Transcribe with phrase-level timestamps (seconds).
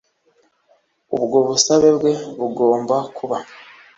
[1.15, 3.37] Ubwo busabe bwe bugomba kuba